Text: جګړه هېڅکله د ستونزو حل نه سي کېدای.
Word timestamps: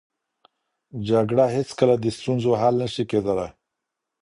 جګړه 1.07 1.45
هېڅکله 1.55 1.95
د 1.99 2.05
ستونزو 2.17 2.51
حل 2.61 2.75
نه 2.81 2.87
سي 2.93 3.03
کېدای. 3.11 3.49